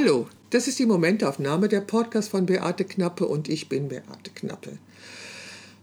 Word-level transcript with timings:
Hallo, 0.00 0.28
das 0.50 0.68
ist 0.68 0.78
die 0.78 0.86
Momentaufnahme, 0.86 1.66
der 1.66 1.80
Podcast 1.80 2.28
von 2.28 2.46
Beate 2.46 2.84
Knappe 2.84 3.26
und 3.26 3.48
ich 3.48 3.68
bin 3.68 3.88
Beate 3.88 4.30
Knappe. 4.32 4.78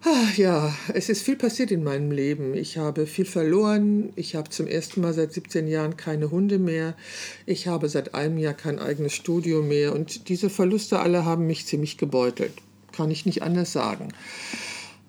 Ach, 0.05 0.38
ja, 0.38 0.73
es 0.94 1.10
ist 1.10 1.21
viel 1.21 1.35
passiert 1.35 1.69
in 1.69 1.83
meinem 1.83 2.12
Leben. 2.12 2.54
Ich 2.54 2.78
habe 2.78 3.07
viel 3.07 3.25
verloren. 3.25 4.13
Ich 4.15 4.36
habe 4.36 4.49
zum 4.49 4.67
ersten 4.67 5.01
Mal 5.01 5.13
seit 5.13 5.33
17 5.33 5.67
Jahren 5.67 5.97
keine 5.97 6.31
Hunde 6.31 6.60
mehr. 6.60 6.96
Ich 7.46 7.67
habe 7.67 7.89
seit 7.89 8.15
einem 8.15 8.38
Jahr 8.38 8.53
kein 8.53 8.79
eigenes 8.79 9.12
Studio 9.12 9.62
mehr. 9.62 9.92
Und 9.92 10.29
diese 10.29 10.49
Verluste 10.49 10.99
alle 10.99 11.25
haben 11.25 11.46
mich 11.46 11.66
ziemlich 11.66 11.97
gebeutelt. 11.97 12.53
Kann 12.93 13.11
ich 13.11 13.25
nicht 13.25 13.43
anders 13.43 13.74
sagen. 13.74 14.13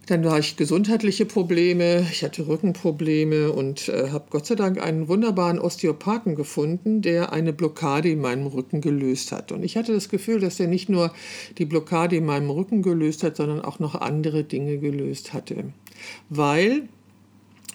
Dann 0.06 0.24
war 0.24 0.38
ich 0.38 0.56
gesundheitliche 0.56 1.26
Probleme, 1.26 2.06
ich 2.12 2.22
hatte 2.22 2.46
Rückenprobleme 2.46 3.50
und 3.50 3.88
äh, 3.88 4.10
habe 4.10 4.26
Gott 4.30 4.46
sei 4.46 4.54
Dank 4.54 4.80
einen 4.80 5.08
wunderbaren 5.08 5.58
Osteopathen 5.58 6.36
gefunden, 6.36 7.02
der 7.02 7.32
eine 7.32 7.52
Blockade 7.52 8.10
in 8.10 8.20
meinem 8.20 8.46
Rücken 8.46 8.80
gelöst 8.80 9.32
hat. 9.32 9.50
Und 9.50 9.64
ich 9.64 9.76
hatte 9.76 9.92
das 9.92 10.08
Gefühl, 10.08 10.38
dass 10.38 10.60
er 10.60 10.68
nicht 10.68 10.88
nur 10.88 11.12
die 11.58 11.64
Blockade 11.64 12.14
in 12.14 12.24
meinem 12.24 12.50
Rücken 12.50 12.82
gelöst 12.82 13.24
hat, 13.24 13.36
sondern 13.36 13.62
auch 13.62 13.80
noch 13.80 13.96
andere 13.96 14.44
Dinge 14.44 14.78
gelöst 14.78 15.32
hatte. 15.32 15.72
Weil 16.30 16.88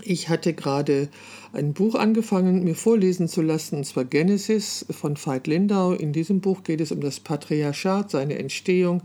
ich 0.03 0.30
hatte 0.30 0.53
gerade 0.53 1.09
ein 1.52 1.73
Buch 1.73 1.95
angefangen, 1.95 2.63
mir 2.63 2.75
vorlesen 2.75 3.27
zu 3.27 3.41
lassen, 3.41 3.75
und 3.75 3.84
zwar 3.84 4.05
Genesis 4.05 4.86
von 4.89 5.17
Veit 5.17 5.48
Lindau. 5.48 5.91
In 5.91 6.13
diesem 6.13 6.39
Buch 6.39 6.63
geht 6.63 6.80
es 6.80 6.94
um 6.94 7.02
das 7.02 7.20
Patriarchat, 7.20 8.09
seine 8.09 8.39
Entstehung 8.39 9.02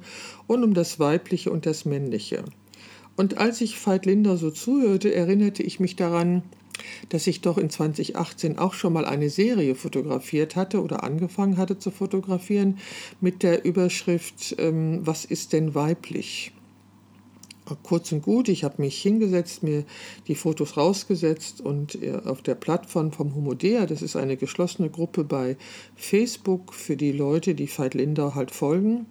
und 0.46 0.62
um 0.62 0.74
das 0.74 1.00
Weibliche 1.00 1.50
und 1.50 1.66
das 1.66 1.84
Männliche. 1.84 2.44
Und 3.16 3.38
als 3.38 3.60
ich 3.60 3.84
Veit 3.84 4.06
Linder 4.06 4.36
so 4.36 4.50
zuhörte, 4.50 5.14
erinnerte 5.14 5.62
ich 5.62 5.80
mich 5.80 5.96
daran, 5.96 6.42
dass 7.08 7.26
ich 7.26 7.40
doch 7.40 7.58
in 7.58 7.70
2018 7.70 8.58
auch 8.58 8.74
schon 8.74 8.92
mal 8.92 9.06
eine 9.06 9.30
Serie 9.30 9.74
fotografiert 9.74 10.56
hatte 10.56 10.82
oder 10.82 11.02
angefangen 11.04 11.56
hatte 11.56 11.78
zu 11.78 11.90
fotografieren 11.90 12.78
mit 13.20 13.42
der 13.42 13.64
Überschrift 13.64 14.56
ähm, 14.58 15.00
Was 15.04 15.24
ist 15.24 15.52
denn 15.52 15.74
weiblich? 15.74 16.52
Kurz 17.82 18.12
und 18.12 18.22
gut, 18.22 18.48
ich 18.48 18.62
habe 18.62 18.80
mich 18.80 19.02
hingesetzt, 19.02 19.64
mir 19.64 19.84
die 20.28 20.36
Fotos 20.36 20.76
rausgesetzt 20.76 21.60
und 21.60 22.00
äh, 22.00 22.12
auf 22.24 22.40
der 22.40 22.54
Plattform 22.54 23.10
vom 23.10 23.34
Homodea, 23.34 23.86
das 23.86 24.02
ist 24.02 24.14
eine 24.14 24.36
geschlossene 24.36 24.88
Gruppe 24.88 25.24
bei 25.24 25.56
Facebook 25.96 26.72
für 26.72 26.96
die 26.96 27.10
Leute, 27.10 27.56
die 27.56 27.66
Veit 27.66 27.94
Linder 27.94 28.36
halt 28.36 28.52
folgen, 28.52 29.06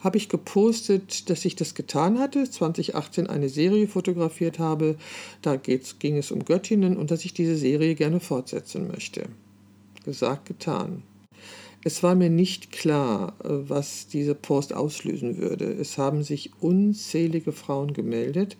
habe 0.00 0.16
ich 0.16 0.28
gepostet, 0.28 1.30
dass 1.30 1.44
ich 1.44 1.56
das 1.56 1.74
getan 1.74 2.18
hatte, 2.18 2.50
2018 2.50 3.26
eine 3.26 3.48
Serie 3.48 3.86
fotografiert 3.86 4.58
habe, 4.58 4.96
da 5.42 5.56
ging 5.56 6.16
es 6.16 6.30
um 6.30 6.44
Göttinnen 6.44 6.96
und 6.96 7.10
dass 7.10 7.24
ich 7.24 7.34
diese 7.34 7.56
Serie 7.56 7.94
gerne 7.94 8.20
fortsetzen 8.20 8.88
möchte. 8.88 9.24
Gesagt, 10.04 10.46
getan. 10.46 11.02
Es 11.82 12.02
war 12.02 12.14
mir 12.14 12.28
nicht 12.28 12.72
klar, 12.72 13.34
was 13.42 14.06
diese 14.06 14.34
Post 14.34 14.74
auslösen 14.74 15.38
würde. 15.38 15.64
Es 15.64 15.96
haben 15.96 16.22
sich 16.22 16.50
unzählige 16.60 17.52
Frauen 17.52 17.94
gemeldet 17.94 18.58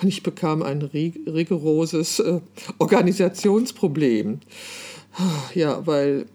und 0.00 0.08
ich 0.08 0.22
bekam 0.22 0.62
ein 0.62 0.82
rigoroses 0.82 2.20
äh, 2.20 2.40
Organisationsproblem. 2.78 4.40
Ja, 5.54 5.84
weil 5.84 6.26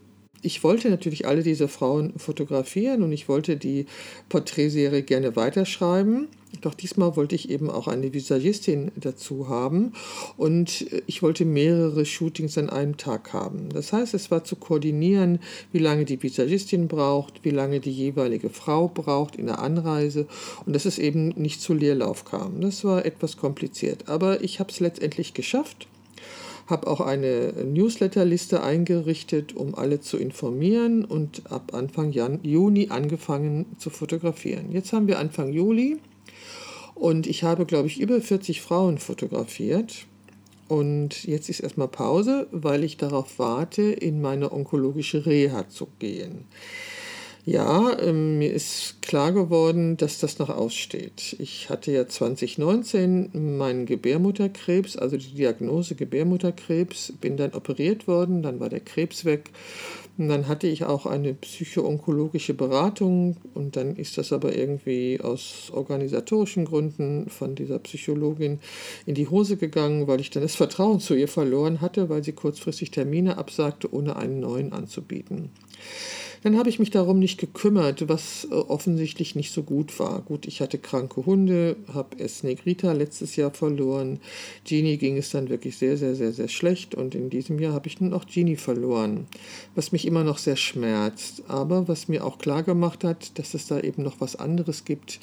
ich 0.45 0.63
wollte 0.63 0.89
natürlich 0.89 1.27
alle 1.27 1.41
diese 1.41 1.67
Frauen 1.67 2.13
fotografieren 2.17 3.01
und 3.01 3.11
ich 3.11 3.27
wollte 3.27 3.57
die 3.57 3.87
Porträtserie 4.29 5.01
gerne 5.01 5.35
weiterschreiben. 5.35 6.27
Doch 6.61 6.75
diesmal 6.75 7.17
wollte 7.17 7.35
ich 7.35 7.49
eben 7.49 7.69
auch 7.69 7.87
eine 7.87 8.13
Visagistin 8.13 8.91
dazu 8.95 9.49
haben 9.49 9.93
und 10.37 10.85
ich 11.05 11.21
wollte 11.21 11.43
mehrere 11.43 12.05
Shootings 12.05 12.57
an 12.57 12.69
einem 12.69 12.95
Tag 12.95 13.33
haben. 13.33 13.69
Das 13.73 13.91
heißt, 13.91 14.13
es 14.13 14.31
war 14.31 14.43
zu 14.43 14.55
koordinieren, 14.55 15.39
wie 15.73 15.79
lange 15.79 16.05
die 16.05 16.21
Visagistin 16.21 16.87
braucht, 16.87 17.43
wie 17.43 17.49
lange 17.49 17.81
die 17.81 17.91
jeweilige 17.91 18.49
Frau 18.49 18.87
braucht 18.87 19.35
in 19.35 19.47
der 19.47 19.59
Anreise 19.59 20.27
und 20.65 20.73
dass 20.73 20.85
es 20.85 20.99
eben 20.99 21.29
nicht 21.29 21.59
zu 21.59 21.73
Leerlauf 21.73 22.23
kam. 22.23 22.61
Das 22.61 22.85
war 22.85 23.03
etwas 23.03 23.35
kompliziert, 23.35 24.07
aber 24.07 24.41
ich 24.41 24.59
habe 24.59 24.71
es 24.71 24.79
letztendlich 24.79 25.33
geschafft 25.33 25.87
habe 26.67 26.87
auch 26.87 27.01
eine 27.01 27.53
Newsletterliste 27.63 28.63
eingerichtet, 28.63 29.55
um 29.55 29.75
alle 29.75 29.99
zu 29.99 30.17
informieren 30.17 31.05
und 31.05 31.51
ab 31.51 31.73
Anfang 31.73 32.11
Jan 32.11 32.39
Juni 32.43 32.87
angefangen 32.89 33.65
zu 33.77 33.89
fotografieren. 33.89 34.71
Jetzt 34.71 34.91
haben 34.91 35.07
wir 35.07 35.19
Anfang 35.19 35.53
Juli 35.53 35.97
und 36.95 37.27
ich 37.27 37.43
habe, 37.43 37.65
glaube 37.65 37.87
ich, 37.87 37.99
über 37.99 38.19
40 38.19 38.61
Frauen 38.61 38.97
fotografiert. 38.97 40.07
Und 40.67 41.25
jetzt 41.25 41.47
ist 41.49 41.59
erstmal 41.59 41.87
Pause, 41.87 42.47
weil 42.51 42.83
ich 42.83 42.97
darauf 42.97 43.37
warte, 43.37 43.83
in 43.83 44.19
meine 44.19 44.51
onkologische 44.51 45.27
Reha 45.27 45.69
zu 45.69 45.87
gehen. 45.99 46.45
Ja, 47.47 47.95
ähm, 47.99 48.39
mir 48.39 48.51
ist 48.51 49.03
klar 49.03 49.31
geworden, 49.31 49.97
dass 49.97 50.17
das 50.19 50.39
noch 50.39 50.49
aussteht. 50.49 51.35
Ich 51.37 51.69
hatte 51.69 51.91
ja 51.91 52.07
2019 52.07 53.57
meinen 53.57 53.85
Gebärmutterkrebs, 53.85 54.97
also 54.97 55.15
die 55.17 55.35
Diagnose 55.35 55.93
Gebärmutterkrebs, 55.93 57.13
bin 57.21 57.37
dann 57.37 57.53
operiert 57.53 58.07
worden, 58.07 58.41
dann 58.41 58.59
war 58.59 58.69
der 58.69 58.79
Krebs 58.79 59.25
weg. 59.25 59.51
Und 60.17 60.29
dann 60.29 60.47
hatte 60.47 60.65
ich 60.65 60.85
auch 60.85 61.05
eine 61.05 61.35
psychoonkologische 61.35 62.55
Beratung 62.55 63.37
und 63.53 63.75
dann 63.75 63.95
ist 63.95 64.17
das 64.17 64.31
aber 64.33 64.55
irgendwie 64.55 65.19
aus 65.21 65.71
organisatorischen 65.71 66.65
Gründen 66.65 67.29
von 67.29 67.53
dieser 67.53 67.77
Psychologin 67.79 68.59
in 69.05 69.13
die 69.13 69.27
Hose 69.27 69.57
gegangen, 69.57 70.07
weil 70.07 70.21
ich 70.21 70.31
dann 70.31 70.41
das 70.41 70.55
Vertrauen 70.55 70.99
zu 70.99 71.13
ihr 71.13 71.27
verloren 71.27 71.81
hatte, 71.81 72.09
weil 72.09 72.23
sie 72.23 72.31
kurzfristig 72.31 72.89
Termine 72.91 73.37
absagte, 73.37 73.93
ohne 73.93 74.15
einen 74.15 74.39
neuen 74.39 74.73
anzubieten. 74.73 75.51
Dann 76.45 76.59
habe 76.59 76.69
ich 76.69 76.77
mich 76.77 76.91
darum 76.91 77.17
nicht 77.17 77.39
gekümmert, 77.39 78.07
was 78.07 78.47
äh, 78.51 78.53
offensichtlich 78.53 79.33
nicht 79.33 79.51
so 79.51 79.63
gut 79.63 79.97
war. 79.99 80.21
Gut, 80.21 80.45
ich 80.45 80.61
hatte 80.61 80.77
kranke 80.77 81.25
Hunde, 81.25 81.75
habe 81.91 82.17
es 82.19 82.43
Negrita 82.43 82.91
letztes 82.91 83.35
Jahr 83.35 83.49
verloren. 83.49 84.19
Genie 84.63 84.97
ging 84.97 85.17
es 85.17 85.31
dann 85.31 85.49
wirklich 85.49 85.75
sehr, 85.79 85.97
sehr, 85.97 86.13
sehr, 86.13 86.33
sehr 86.33 86.47
schlecht 86.47 86.93
und 86.93 87.15
in 87.15 87.31
diesem 87.31 87.57
Jahr 87.57 87.73
habe 87.73 87.87
ich 87.87 87.99
nun 87.99 88.13
auch 88.13 88.27
Genie 88.27 88.57
verloren, 88.57 89.25
was 89.73 89.91
mich 89.91 90.05
immer 90.05 90.23
noch 90.23 90.37
sehr 90.37 90.55
schmerzt, 90.55 91.41
aber 91.47 91.87
was 91.87 92.09
mir 92.09 92.23
auch 92.23 92.37
klar 92.37 92.61
gemacht 92.61 93.03
hat, 93.03 93.39
dass 93.39 93.55
es 93.55 93.65
da 93.65 93.79
eben 93.79 94.03
noch 94.03 94.21
was 94.21 94.35
anderes 94.35 94.85
gibt, 94.85 95.19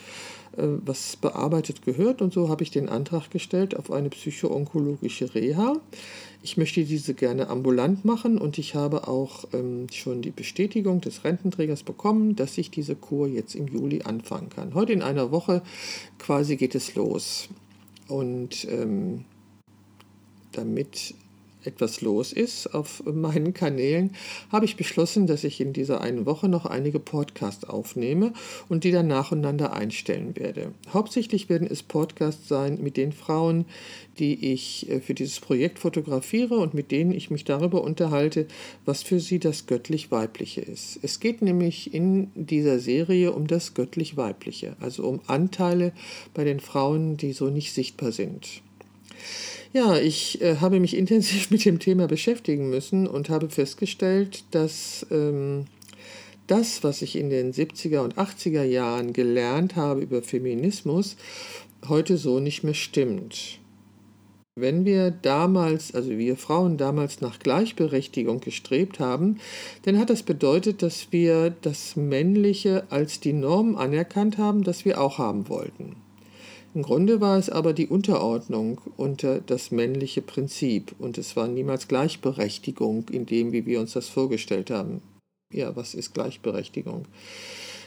äh, 0.56 0.64
was 0.84 1.14
bearbeitet 1.14 1.84
gehört. 1.84 2.20
Und 2.20 2.32
so 2.32 2.48
habe 2.48 2.64
ich 2.64 2.72
den 2.72 2.88
Antrag 2.88 3.30
gestellt 3.30 3.76
auf 3.76 3.92
eine 3.92 4.10
psychoonkologische 4.10 5.32
Reha. 5.36 5.76
Ich 6.44 6.56
möchte 6.56 6.84
diese 6.84 7.14
gerne 7.14 7.48
ambulant 7.48 8.04
machen 8.04 8.36
und 8.36 8.58
ich 8.58 8.74
habe 8.74 9.06
auch 9.06 9.44
ähm, 9.52 9.86
schon 9.92 10.22
die 10.22 10.32
Bestätigung 10.32 11.00
des 11.00 11.22
Rententrägers 11.22 11.84
bekommen, 11.84 12.34
dass 12.34 12.58
ich 12.58 12.70
diese 12.70 12.96
Kur 12.96 13.28
jetzt 13.28 13.54
im 13.54 13.68
Juli 13.68 14.02
anfangen 14.02 14.48
kann. 14.48 14.74
Heute 14.74 14.92
in 14.92 15.02
einer 15.02 15.30
Woche 15.30 15.62
quasi 16.18 16.56
geht 16.56 16.74
es 16.74 16.96
los. 16.96 17.48
Und 18.08 18.66
ähm, 18.68 19.24
damit 20.50 21.14
etwas 21.64 22.00
los 22.00 22.32
ist 22.32 22.74
auf 22.74 23.02
meinen 23.04 23.54
Kanälen, 23.54 24.14
habe 24.50 24.64
ich 24.64 24.76
beschlossen, 24.76 25.26
dass 25.26 25.44
ich 25.44 25.60
in 25.60 25.72
dieser 25.72 26.00
einen 26.00 26.26
Woche 26.26 26.48
noch 26.48 26.66
einige 26.66 26.98
Podcasts 26.98 27.64
aufnehme 27.64 28.32
und 28.68 28.84
die 28.84 28.90
dann 28.90 29.06
nacheinander 29.06 29.72
einstellen 29.72 30.36
werde. 30.36 30.72
Hauptsächlich 30.92 31.48
werden 31.48 31.68
es 31.70 31.82
Podcasts 31.82 32.48
sein 32.48 32.78
mit 32.82 32.96
den 32.96 33.12
Frauen, 33.12 33.66
die 34.18 34.52
ich 34.52 34.88
äh, 34.90 35.00
für 35.00 35.14
dieses 35.14 35.40
Projekt 35.40 35.78
fotografiere 35.78 36.56
und 36.56 36.74
mit 36.74 36.90
denen 36.90 37.12
ich 37.12 37.30
mich 37.30 37.44
darüber 37.44 37.82
unterhalte, 37.82 38.46
was 38.84 39.02
für 39.02 39.20
sie 39.20 39.38
das 39.38 39.66
göttlich-weibliche 39.66 40.60
ist. 40.60 40.98
Es 41.02 41.20
geht 41.20 41.42
nämlich 41.42 41.94
in 41.94 42.30
dieser 42.34 42.78
Serie 42.78 43.32
um 43.32 43.46
das 43.46 43.74
göttlich-weibliche, 43.74 44.76
also 44.80 45.04
um 45.04 45.20
Anteile 45.26 45.92
bei 46.34 46.44
den 46.44 46.60
Frauen, 46.60 47.16
die 47.16 47.32
so 47.32 47.48
nicht 47.48 47.72
sichtbar 47.72 48.12
sind. 48.12 48.62
Ja, 49.72 49.96
ich 49.96 50.40
äh, 50.42 50.56
habe 50.56 50.80
mich 50.80 50.96
intensiv 50.96 51.50
mit 51.50 51.64
dem 51.64 51.78
Thema 51.78 52.06
beschäftigen 52.06 52.70
müssen 52.70 53.06
und 53.06 53.30
habe 53.30 53.48
festgestellt, 53.50 54.44
dass 54.50 55.06
ähm, 55.10 55.66
das, 56.46 56.84
was 56.84 57.02
ich 57.02 57.16
in 57.16 57.30
den 57.30 57.52
70er 57.52 58.00
und 58.00 58.16
80er 58.16 58.64
Jahren 58.64 59.12
gelernt 59.12 59.76
habe 59.76 60.02
über 60.02 60.22
Feminismus, 60.22 61.16
heute 61.88 62.16
so 62.16 62.40
nicht 62.40 62.62
mehr 62.64 62.74
stimmt. 62.74 63.58
Wenn 64.54 64.84
wir 64.84 65.10
damals, 65.10 65.94
also 65.94 66.10
wir 66.10 66.36
Frauen 66.36 66.76
damals 66.76 67.22
nach 67.22 67.38
Gleichberechtigung 67.38 68.40
gestrebt 68.40 69.00
haben, 69.00 69.38
dann 69.84 69.98
hat 69.98 70.10
das 70.10 70.22
bedeutet, 70.22 70.82
dass 70.82 71.10
wir 71.10 71.48
das 71.62 71.96
Männliche 71.96 72.84
als 72.90 73.18
die 73.18 73.32
Norm 73.32 73.76
anerkannt 73.76 74.36
haben, 74.36 74.62
das 74.62 74.84
wir 74.84 75.00
auch 75.00 75.16
haben 75.16 75.48
wollten. 75.48 75.96
Im 76.74 76.82
Grunde 76.82 77.20
war 77.20 77.38
es 77.38 77.50
aber 77.50 77.74
die 77.74 77.86
Unterordnung 77.86 78.80
unter 78.96 79.40
das 79.40 79.70
männliche 79.70 80.22
Prinzip 80.22 80.94
und 80.98 81.18
es 81.18 81.36
war 81.36 81.46
niemals 81.46 81.86
Gleichberechtigung 81.86 83.10
in 83.10 83.26
dem, 83.26 83.52
wie 83.52 83.66
wir 83.66 83.78
uns 83.78 83.92
das 83.92 84.08
vorgestellt 84.08 84.70
haben. 84.70 85.02
Ja, 85.52 85.76
was 85.76 85.92
ist 85.94 86.14
Gleichberechtigung? 86.14 87.04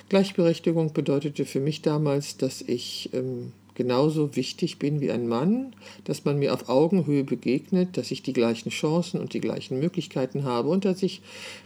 Gleichberechtigung 0.09 0.93
bedeutete 0.93 1.45
für 1.45 1.59
mich 1.59 1.81
damals, 1.81 2.37
dass 2.37 2.61
ich 2.61 3.09
ähm, 3.13 3.53
genauso 3.73 4.35
wichtig 4.35 4.77
bin 4.77 5.01
wie 5.01 5.11
ein 5.11 5.27
Mann, 5.27 5.73
dass 6.03 6.23
man 6.23 6.37
mir 6.37 6.53
auf 6.53 6.69
Augenhöhe 6.69 7.23
begegnet, 7.23 7.97
dass 7.97 8.11
ich 8.11 8.21
die 8.21 8.33
gleichen 8.33 8.69
Chancen 8.69 9.19
und 9.19 9.33
die 9.33 9.41
gleichen 9.41 9.79
Möglichkeiten 9.79 10.43
habe 10.43 10.69
und 10.69 10.85
dass 10.85 11.01
ich 11.01 11.23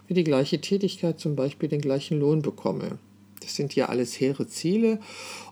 für 0.07 0.13
die 0.13 0.23
gleiche 0.23 0.61
Tätigkeit 0.61 1.19
zum 1.19 1.35
Beispiel 1.35 1.67
den 1.67 1.81
gleichen 1.81 2.17
Lohn 2.17 2.41
bekomme. 2.41 2.97
Das 3.41 3.55
sind 3.55 3.75
ja 3.75 3.87
alles 3.87 4.19
hehre 4.19 4.47
Ziele 4.47 4.99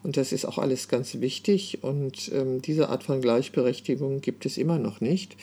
und 0.04 0.18
das 0.18 0.32
ist 0.32 0.46
auch 0.46 0.58
alles 0.58 0.88
ganz 0.88 1.20
wichtig. 1.20 1.84
Und 1.84 2.32
ähm, 2.34 2.62
diese 2.62 2.90
Art 2.90 3.04
von 3.04 3.22
Gleichberechtigung 3.22 4.22
gibt 4.22 4.46
es 4.46 4.58
immer 4.58 4.80
noch 4.80 5.02
nicht. 5.02 5.36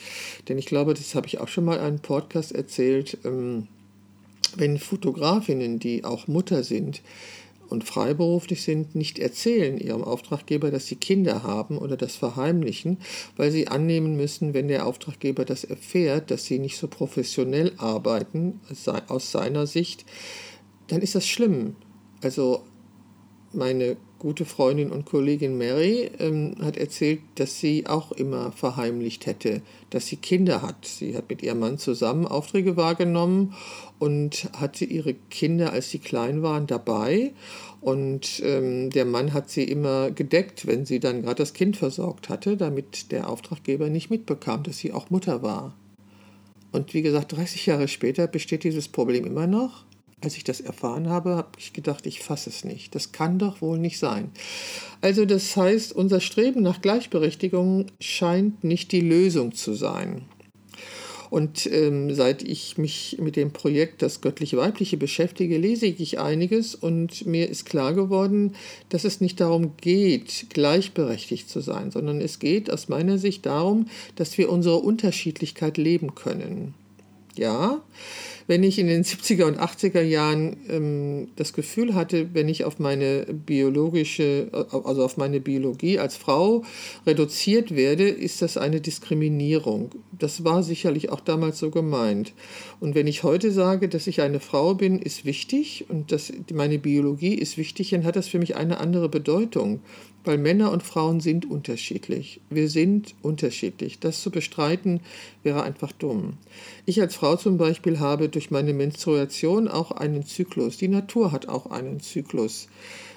Denn 0.47 0.57
ich 0.57 0.65
glaube, 0.65 0.93
das 0.93 1.15
habe 1.15 1.27
ich 1.27 1.39
auch 1.39 1.47
schon 1.47 1.65
mal 1.65 1.75
in 1.75 1.81
einem 1.81 1.99
Podcast 1.99 2.53
erzählt, 2.53 3.17
ähm, 3.23 3.67
wenn 4.57 4.77
Fotografinnen, 4.77 5.79
die 5.79 6.03
auch 6.03 6.27
Mutter 6.27 6.63
sind, 6.63 7.01
und 7.69 7.83
freiberuflich 7.83 8.63
sind, 8.63 8.95
nicht 8.95 9.19
erzählen 9.19 9.77
ihrem 9.77 10.03
Auftraggeber, 10.03 10.71
dass 10.71 10.87
sie 10.87 10.95
Kinder 10.95 11.43
haben 11.43 11.77
oder 11.77 11.97
das 11.97 12.15
verheimlichen, 12.15 12.97
weil 13.37 13.51
sie 13.51 13.67
annehmen 13.67 14.15
müssen, 14.15 14.53
wenn 14.53 14.67
der 14.67 14.85
Auftraggeber 14.85 15.45
das 15.45 15.63
erfährt, 15.63 16.31
dass 16.31 16.45
sie 16.45 16.59
nicht 16.59 16.77
so 16.77 16.87
professionell 16.87 17.73
arbeiten 17.77 18.59
aus 19.07 19.31
seiner 19.31 19.67
Sicht, 19.67 20.05
dann 20.87 21.01
ist 21.01 21.15
das 21.15 21.27
schlimm. 21.27 21.75
Also 22.25 22.63
meine 23.53 23.97
gute 24.17 24.45
Freundin 24.45 24.89
und 24.89 25.05
Kollegin 25.05 25.59
Mary 25.59 26.09
ähm, 26.17 26.55
hat 26.59 26.75
erzählt, 26.75 27.19
dass 27.35 27.59
sie 27.59 27.85
auch 27.85 28.11
immer 28.11 28.51
verheimlicht 28.51 29.27
hätte, 29.27 29.61
dass 29.91 30.07
sie 30.07 30.15
Kinder 30.15 30.63
hat. 30.63 30.87
Sie 30.87 31.15
hat 31.15 31.29
mit 31.29 31.43
ihrem 31.43 31.59
Mann 31.59 31.77
zusammen 31.77 32.25
Aufträge 32.25 32.77
wahrgenommen 32.77 33.53
und 33.99 34.49
hatte 34.57 34.85
ihre 34.85 35.13
Kinder, 35.29 35.71
als 35.71 35.91
sie 35.91 35.99
klein 35.99 36.41
waren, 36.41 36.65
dabei. 36.65 37.31
Und 37.79 38.41
ähm, 38.43 38.89
der 38.89 39.05
Mann 39.05 39.31
hat 39.31 39.51
sie 39.51 39.65
immer 39.65 40.09
gedeckt, 40.09 40.65
wenn 40.65 40.83
sie 40.83 40.99
dann 40.99 41.21
gerade 41.21 41.35
das 41.35 41.53
Kind 41.53 41.77
versorgt 41.77 42.29
hatte, 42.29 42.57
damit 42.57 43.11
der 43.11 43.29
Auftraggeber 43.29 43.89
nicht 43.89 44.09
mitbekam, 44.09 44.63
dass 44.63 44.79
sie 44.79 44.93
auch 44.93 45.11
Mutter 45.11 45.43
war. 45.43 45.75
Und 46.71 46.95
wie 46.95 47.03
gesagt, 47.03 47.33
30 47.33 47.67
Jahre 47.67 47.87
später 47.87 48.25
besteht 48.25 48.63
dieses 48.63 48.87
Problem 48.87 49.25
immer 49.25 49.45
noch. 49.45 49.85
Als 50.25 50.37
ich 50.37 50.43
das 50.43 50.59
erfahren 50.59 51.07
habe, 51.07 51.35
habe 51.35 51.49
ich 51.59 51.71
gedacht, 51.71 52.07
ich 52.07 52.21
fasse 52.21 52.49
es 52.49 52.63
nicht. 52.63 52.95
Das 52.95 53.11
kann 53.11 53.37
doch 53.37 53.61
wohl 53.61 53.77
nicht 53.77 53.99
sein. 53.99 54.31
Also 54.99 55.23
das 55.25 55.55
heißt, 55.55 55.93
unser 55.93 56.19
Streben 56.19 56.63
nach 56.63 56.81
Gleichberechtigung 56.81 57.85
scheint 57.99 58.63
nicht 58.63 58.91
die 58.91 59.01
Lösung 59.01 59.53
zu 59.53 59.75
sein. 59.75 60.23
Und 61.29 61.67
ähm, 61.71 62.11
seit 62.11 62.41
ich 62.41 62.79
mich 62.79 63.17
mit 63.21 63.35
dem 63.35 63.53
Projekt 63.53 64.01
Das 64.01 64.21
göttliche 64.21 64.57
Weibliche 64.57 64.97
beschäftige, 64.97 65.59
lese 65.59 65.85
ich 65.85 66.17
einiges 66.17 66.73
und 66.73 67.27
mir 67.27 67.47
ist 67.47 67.67
klar 67.67 67.93
geworden, 67.93 68.55
dass 68.89 69.03
es 69.03 69.21
nicht 69.21 69.39
darum 69.39 69.77
geht, 69.77 70.47
gleichberechtigt 70.49 71.47
zu 71.51 71.59
sein, 71.59 71.91
sondern 71.91 72.19
es 72.19 72.39
geht 72.39 72.71
aus 72.71 72.89
meiner 72.89 73.19
Sicht 73.19 73.45
darum, 73.45 73.89
dass 74.15 74.39
wir 74.39 74.51
unsere 74.51 74.77
Unterschiedlichkeit 74.77 75.77
leben 75.77 76.15
können. 76.15 76.73
Ja, 77.37 77.81
wenn 78.47 78.63
ich 78.63 78.77
in 78.79 78.87
den 78.87 79.03
70er 79.03 79.45
und 79.45 79.59
80er 79.59 80.01
Jahren 80.01 80.57
ähm, 80.69 81.27
das 81.35 81.53
Gefühl 81.53 81.95
hatte, 81.95 82.33
wenn 82.33 82.47
ich 82.47 82.63
auf 82.63 82.79
meine 82.79 83.25
biologische, 83.25 84.49
also 84.71 85.03
auf 85.03 85.17
meine 85.17 85.39
Biologie 85.39 85.99
als 85.99 86.15
Frau 86.15 86.63
reduziert 87.05 87.75
werde, 87.75 88.07
ist 88.07 88.41
das 88.41 88.57
eine 88.57 88.81
Diskriminierung. 88.81 89.91
Das 90.11 90.43
war 90.43 90.63
sicherlich 90.63 91.09
auch 91.09 91.19
damals 91.19 91.59
so 91.59 91.71
gemeint. 91.71 92.33
Und 92.79 92.95
wenn 92.95 93.07
ich 93.07 93.23
heute 93.23 93.51
sage, 93.51 93.89
dass 93.89 94.07
ich 94.07 94.21
eine 94.21 94.39
Frau 94.39 94.75
bin, 94.75 94.99
ist 94.99 95.25
wichtig 95.25 95.85
und 95.89 96.11
dass 96.11 96.31
meine 96.53 96.77
Biologie 96.77 97.35
ist 97.35 97.57
wichtig, 97.57 97.89
dann 97.91 98.03
hat 98.03 98.15
das 98.15 98.27
für 98.27 98.39
mich 98.39 98.55
eine 98.55 98.79
andere 98.79 99.09
Bedeutung 99.09 99.81
weil 100.25 100.37
Männer 100.37 100.71
und 100.71 100.83
Frauen 100.83 101.19
sind 101.19 101.49
unterschiedlich. 101.49 102.41
Wir 102.49 102.67
sind 102.67 103.15
unterschiedlich. 103.21 103.99
Das 103.99 104.21
zu 104.21 104.31
bestreiten 104.31 104.99
wäre 105.43 105.63
einfach 105.63 105.91
dumm. 105.91 106.33
Ich 106.85 106.99
als 107.01 107.15
Frau 107.15 107.35
zum 107.35 107.57
Beispiel 107.57 107.99
habe 107.99 108.29
durch 108.35 108.51
meine 108.51 108.73
Menstruation 108.73 109.67
auch 109.67 109.91
einen 109.91 110.25
Zyklus. 110.25 110.77
Die 110.77 110.87
Natur 110.87 111.31
hat 111.31 111.47
auch 111.47 111.67
einen 111.67 111.99
Zyklus. 111.99 112.67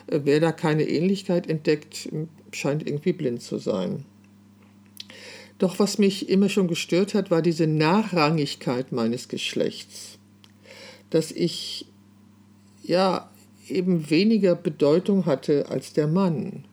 Äh, 0.07 0.21
wer 0.25 0.41
da 0.41 0.53
keine 0.53 0.89
Ähnlichkeit 0.89 1.49
entdeckt, 1.49 2.09
scheint 2.53 2.87
irgendwie 2.87 3.13
blind 3.13 3.43
zu 3.43 3.59
sein. 3.59 4.05
Doch 5.59 5.81
was 5.81 5.99
mich 5.99 6.29
immer 6.29 6.49
schon 6.49 6.69
gestört 6.69 7.15
hat, 7.15 7.31
war 7.31 7.43
diese 7.43 7.67
Nachrangigkeit 7.67 8.93
meines 8.93 9.29
Geschlechts. 9.29 10.19
Dass 11.11 11.33
ich 11.33 11.87
ja 12.83 13.29
eben 13.71 14.11
weniger 14.11 14.55
Bedeutung 14.55 15.27
hatte 15.27 15.69
als 15.69 15.93
der 15.93 16.07
Mann 16.07 16.65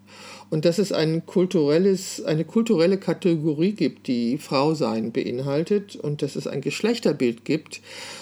und 0.49 0.65
dass 0.65 0.77
es 0.77 0.91
ein 0.91 1.25
kulturelles, 1.25 2.23
eine 2.23 2.45
kulturelle 2.45 2.97
Kategorie 2.97 3.73
gibt, 3.73 4.07
die 4.07 4.37
Frausein 4.37 5.11
beinhaltet 5.11 5.95
und 5.95 6.21
dass 6.21 6.35
es 6.35 6.47
ein 6.47 6.61
Geschlechterbild 6.61 7.45
gibt, 7.45 7.81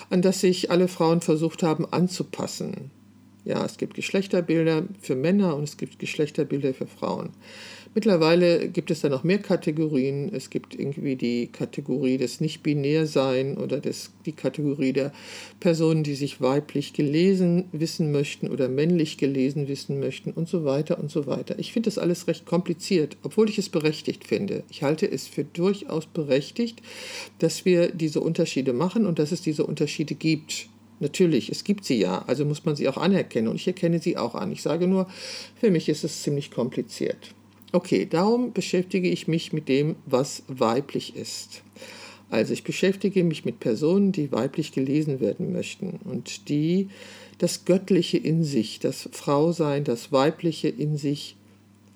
an 0.09 0.21
das 0.21 0.41
sich 0.41 0.71
alle 0.71 0.87
Frauen 0.87 1.21
versucht 1.21 1.63
haben 1.63 1.85
anzupassen. 1.91 2.91
Ja, 3.45 3.65
es 3.65 3.77
gibt 3.77 3.93
Geschlechterbilder 3.95 4.83
für 5.01 5.15
Männer 5.15 5.55
und 5.55 5.63
es 5.63 5.75
gibt 5.75 5.99
Geschlechterbilder 5.99 6.73
für 6.73 6.87
Frauen. 6.87 7.31
Mittlerweile 7.95 8.69
gibt 8.69 8.89
es 8.89 9.01
da 9.01 9.09
noch 9.09 9.23
mehr 9.23 9.37
Kategorien. 9.37 10.33
Es 10.33 10.49
gibt 10.49 10.73
irgendwie 10.73 11.15
die 11.15 11.47
Kategorie 11.47 12.17
des 12.17 12.41
Nicht-Binär-Sein 12.41 13.57
oder 13.57 13.79
des, 13.79 14.11
die 14.25 14.31
Kategorie 14.31 14.93
der 14.93 15.11
Personen, 15.59 16.01
die 16.01 16.15
sich 16.15 16.41
weiblich 16.41 16.93
gelesen 16.93 17.65
wissen 17.71 18.11
möchten 18.11 18.49
oder 18.49 18.67
männlich 18.67 19.19
gelesen 19.19 19.67
wissen 19.67 19.99
möchten 19.99 20.31
und 20.31 20.49
so 20.49 20.65
weiter 20.65 20.97
und 20.97 21.11
so 21.11 21.27
weiter. 21.27 21.59
Ich 21.59 21.71
finde 21.71 21.87
das 21.87 21.99
alles 21.99 22.27
recht 22.27 22.47
kompliziert, 22.47 23.15
obwohl 23.21 23.47
ich 23.47 23.59
es 23.59 23.69
berechtigt 23.69 24.25
finde. 24.25 24.63
Ich 24.71 24.81
halte 24.81 25.09
es 25.09 25.27
für 25.27 25.43
durchaus 25.43 26.07
berechtigt, 26.07 26.81
dass 27.37 27.63
wir 27.63 27.91
diese 27.91 28.21
Unterschiede 28.21 28.73
machen 28.73 29.05
und 29.05 29.19
dass 29.19 29.31
es 29.31 29.43
diese 29.43 29.67
Unterschiede 29.67 30.15
gibt. 30.15 30.67
Natürlich, 30.99 31.51
es 31.51 31.63
gibt 31.63 31.85
sie 31.85 31.99
ja, 31.99 32.23
also 32.25 32.43
muss 32.43 32.65
man 32.65 32.75
sie 32.75 32.89
auch 32.89 32.97
anerkennen 32.97 33.49
und 33.49 33.57
ich 33.57 33.67
erkenne 33.67 33.99
sie 33.99 34.17
auch 34.17 34.33
an. 34.33 34.51
Ich 34.51 34.63
sage 34.63 34.87
nur, 34.87 35.07
für 35.59 35.69
mich 35.69 35.89
ist 35.89 36.03
es 36.03 36.23
ziemlich 36.23 36.49
kompliziert. 36.49 37.35
Okay, 37.75 38.05
darum 38.05 38.53
beschäftige 38.53 39.09
ich 39.09 39.27
mich 39.27 39.51
mit 39.51 39.67
dem, 39.67 39.95
was 40.05 40.43
weiblich 40.47 41.15
ist. 41.15 41.63
Also 42.29 42.53
ich 42.53 42.63
beschäftige 42.63 43.23
mich 43.23 43.45
mit 43.45 43.59
Personen, 43.59 44.11
die 44.11 44.31
weiblich 44.31 44.73
gelesen 44.73 45.19
werden 45.19 45.51
möchten 45.51 45.99
und 46.05 46.49
die 46.49 46.89
das 47.39 47.65
Göttliche 47.65 48.19
in 48.19 48.43
sich, 48.43 48.79
das 48.79 49.09
Frausein, 49.11 49.83
das 49.85 50.11
Weibliche 50.11 50.67
in 50.67 50.97
sich 50.97 51.35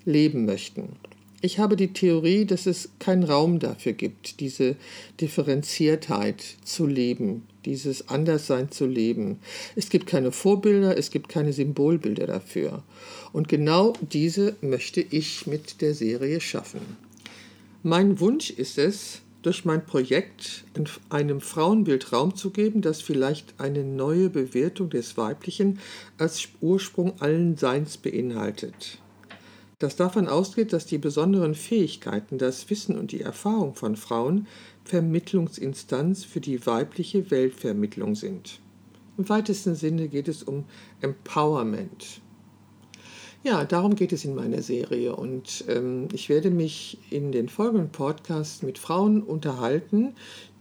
leben 0.04 0.46
möchten. 0.46 0.96
Ich 1.42 1.60
habe 1.60 1.76
die 1.76 1.92
Theorie, 1.92 2.44
dass 2.44 2.66
es 2.66 2.90
keinen 2.98 3.22
Raum 3.22 3.60
dafür 3.60 3.92
gibt, 3.92 4.40
diese 4.40 4.74
Differenziertheit 5.20 6.42
zu 6.64 6.88
leben, 6.88 7.44
dieses 7.68 8.08
Anderssein 8.08 8.70
zu 8.70 8.86
leben. 8.86 9.40
Es 9.76 9.90
gibt 9.90 10.06
keine 10.06 10.32
Vorbilder, 10.32 10.96
es 10.96 11.10
gibt 11.10 11.28
keine 11.28 11.52
Symbolbilder 11.52 12.26
dafür. 12.26 12.82
Und 13.32 13.48
genau 13.48 13.92
diese 14.00 14.56
möchte 14.62 15.02
ich 15.02 15.46
mit 15.46 15.82
der 15.82 15.94
Serie 15.94 16.40
schaffen. 16.40 16.80
Mein 17.82 18.20
Wunsch 18.20 18.50
ist 18.50 18.78
es, 18.78 19.20
durch 19.42 19.64
mein 19.64 19.84
Projekt 19.84 20.64
einem 21.10 21.40
Frauenbild 21.40 22.12
Raum 22.12 22.34
zu 22.34 22.50
geben, 22.50 22.80
das 22.80 23.02
vielleicht 23.02 23.60
eine 23.60 23.84
neue 23.84 24.30
Bewertung 24.30 24.90
des 24.90 25.16
Weiblichen 25.16 25.78
als 26.16 26.48
Ursprung 26.60 27.20
allen 27.20 27.56
Seins 27.56 27.98
beinhaltet 27.98 28.98
das 29.78 29.96
davon 29.96 30.26
ausgeht, 30.28 30.72
dass 30.72 30.86
die 30.86 30.98
besonderen 30.98 31.54
Fähigkeiten, 31.54 32.38
das 32.38 32.68
Wissen 32.68 32.98
und 32.98 33.12
die 33.12 33.20
Erfahrung 33.20 33.74
von 33.74 33.96
Frauen 33.96 34.46
Vermittlungsinstanz 34.84 36.24
für 36.24 36.40
die 36.40 36.66
weibliche 36.66 37.30
Weltvermittlung 37.30 38.14
sind. 38.14 38.60
Im 39.16 39.28
weitesten 39.28 39.74
Sinne 39.74 40.08
geht 40.08 40.28
es 40.28 40.42
um 40.42 40.64
Empowerment. 41.00 42.20
Ja, 43.44 43.64
darum 43.64 43.94
geht 43.94 44.12
es 44.12 44.24
in 44.24 44.34
meiner 44.34 44.62
Serie 44.62 45.14
und 45.14 45.64
ähm, 45.68 46.08
ich 46.12 46.28
werde 46.28 46.50
mich 46.50 46.98
in 47.10 47.30
den 47.30 47.48
folgenden 47.48 47.90
Podcasts 47.90 48.62
mit 48.62 48.78
Frauen 48.78 49.22
unterhalten, 49.22 50.14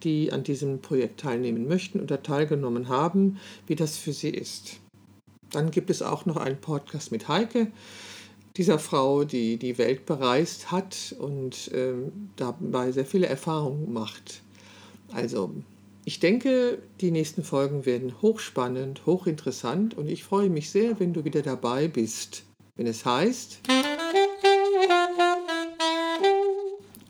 die 0.04 0.32
an 0.32 0.44
diesem 0.44 0.80
Projekt 0.80 1.20
teilnehmen 1.22 1.68
möchten 1.68 2.00
oder 2.00 2.22
teilgenommen 2.22 2.88
haben, 2.88 3.40
wie 3.66 3.76
das 3.76 3.98
für 3.98 4.14
sie 4.14 4.30
ist. 4.30 4.80
Dann 5.52 5.72
gibt 5.72 5.90
es 5.90 6.04
auch 6.04 6.28
noch 6.28 6.38
einen 6.38 6.62
Podcast 6.62 7.12
mit 7.12 7.28
Heike, 7.28 7.72
dieser 8.58 8.80
Frau, 8.80 9.24
die 9.24 9.58
die 9.58 9.78
Welt 9.78 10.06
bereist 10.06 10.72
hat 10.72 11.16
und 11.20 11.70
ähm, 11.74 12.32
dabei 12.36 12.92
sehr 12.92 13.06
viele 13.06 13.28
Erfahrungen 13.28 13.94
macht. 13.94 14.42
Also, 15.14 15.54
ich 16.06 16.20
denke, 16.20 16.80
die 17.02 17.12
nächsten 17.12 17.44
Folgen 17.44 17.86
werden 17.86 18.22
hochspannend, 18.22 19.06
hochinteressant 19.06 19.98
und 19.98 20.08
ich 20.08 20.24
freue 20.24 20.50
mich 20.50 20.70
sehr, 20.70 21.00
wenn 21.00 21.14
du 21.14 21.24
wieder 21.24 21.42
dabei 21.42 21.88
bist, 21.88 22.44
wenn 22.76 22.88
es 22.88 23.06
heißt. 23.06 23.60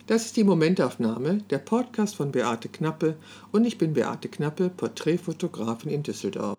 Das 0.07 0.25
ist 0.25 0.37
die 0.37 0.43
Momentaufnahme, 0.43 1.43
der 1.49 1.59
Podcast 1.59 2.15
von 2.15 2.31
Beate 2.31 2.69
Knappe 2.69 3.15
und 3.51 3.65
ich 3.65 3.77
bin 3.77 3.93
Beate 3.93 4.29
Knappe, 4.29 4.69
Porträtfotografin 4.69 5.91
in 5.91 6.03
Düsseldorf. 6.03 6.57